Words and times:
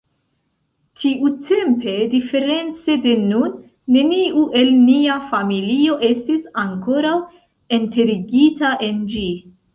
Tiutempe 1.01 1.93
diference 2.13 2.95
de 3.03 3.13
nun, 3.25 3.53
neniu 3.97 4.47
el 4.63 4.73
nia 4.87 5.19
familio 5.35 5.99
estis 6.09 6.49
ankoraŭ 6.65 7.15
enterigita 7.81 8.75
en 8.91 9.07
ĝi. 9.15 9.25